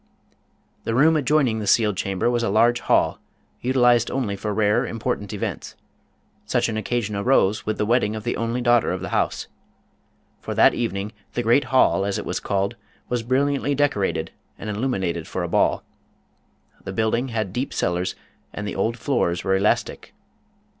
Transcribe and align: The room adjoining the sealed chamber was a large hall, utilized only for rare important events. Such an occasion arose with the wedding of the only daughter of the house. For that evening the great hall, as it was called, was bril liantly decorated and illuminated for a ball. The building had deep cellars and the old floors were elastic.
The 0.83 0.95
room 0.95 1.15
adjoining 1.15 1.59
the 1.59 1.67
sealed 1.67 1.95
chamber 1.95 2.27
was 2.27 2.41
a 2.41 2.49
large 2.49 2.79
hall, 2.79 3.19
utilized 3.61 4.09
only 4.09 4.35
for 4.35 4.51
rare 4.51 4.83
important 4.83 5.31
events. 5.31 5.75
Such 6.47 6.67
an 6.69 6.75
occasion 6.75 7.15
arose 7.15 7.67
with 7.67 7.77
the 7.77 7.85
wedding 7.85 8.15
of 8.15 8.23
the 8.23 8.35
only 8.35 8.61
daughter 8.61 8.91
of 8.93 9.01
the 9.01 9.09
house. 9.13 9.45
For 10.39 10.55
that 10.55 10.73
evening 10.73 11.11
the 11.33 11.43
great 11.43 11.65
hall, 11.65 12.03
as 12.03 12.17
it 12.17 12.25
was 12.25 12.39
called, 12.39 12.75
was 13.09 13.21
bril 13.21 13.45
liantly 13.45 13.75
decorated 13.77 14.31
and 14.57 14.71
illuminated 14.71 15.27
for 15.27 15.43
a 15.43 15.47
ball. 15.47 15.83
The 16.83 16.93
building 16.93 17.27
had 17.27 17.53
deep 17.53 17.71
cellars 17.71 18.15
and 18.51 18.67
the 18.67 18.75
old 18.75 18.97
floors 18.97 19.43
were 19.43 19.55
elastic. 19.55 20.15